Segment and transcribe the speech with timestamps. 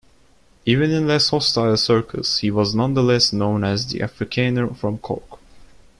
[0.65, 5.37] Even in less hostile circles, he was nonetheless known as "the Afrikaner from Cork".